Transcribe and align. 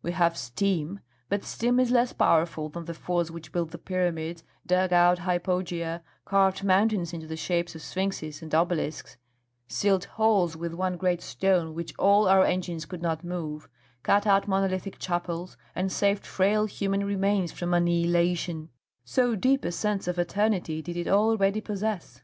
We 0.00 0.12
have 0.12 0.34
steam, 0.34 1.00
but 1.28 1.44
steam 1.44 1.78
is 1.78 1.90
less 1.90 2.14
powerful 2.14 2.70
than 2.70 2.86
the 2.86 2.94
force 2.94 3.30
which 3.30 3.52
built 3.52 3.70
the 3.70 3.76
Pyramids, 3.76 4.42
dug 4.66 4.94
out 4.94 5.18
hypogea, 5.18 6.00
carved 6.24 6.64
mountains 6.64 7.12
into 7.12 7.26
the 7.26 7.36
shapes 7.36 7.74
of 7.74 7.82
sphinxes 7.82 8.40
and 8.40 8.54
obelisks, 8.54 9.18
sealed 9.68 10.06
halls 10.06 10.56
with 10.56 10.72
one 10.72 10.96
great 10.96 11.20
stone 11.20 11.74
which 11.74 11.94
all 11.98 12.26
our 12.26 12.44
engines 12.46 12.86
could 12.86 13.02
not 13.02 13.24
move, 13.24 13.68
cut 14.02 14.26
out 14.26 14.48
monolithic 14.48 14.98
chapels, 14.98 15.58
and 15.74 15.92
saved 15.92 16.24
frail 16.24 16.64
human 16.64 17.04
remains 17.04 17.52
from 17.52 17.74
annihilation, 17.74 18.70
so 19.04 19.36
deep 19.36 19.66
a 19.66 19.70
sense 19.70 20.08
of 20.08 20.18
eternity 20.18 20.80
did 20.80 20.96
it 20.96 21.08
already 21.08 21.60
possess." 21.60 22.22